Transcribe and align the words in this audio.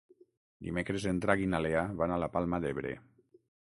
Dimecres 0.67 1.05
en 1.13 1.21
Drac 1.27 1.45
i 1.45 1.51
na 1.53 1.61
Lea 1.69 1.87
van 2.03 2.17
a 2.17 2.21
la 2.25 2.35
Palma 2.39 2.65
d'Ebre. 2.67 3.01